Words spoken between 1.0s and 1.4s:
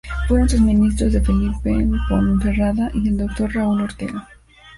D.